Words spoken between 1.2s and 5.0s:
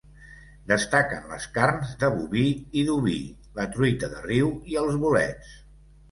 les carns de boví i d'oví, la truita de riu i els